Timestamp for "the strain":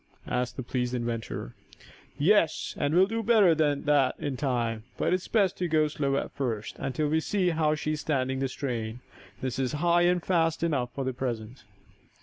8.39-9.01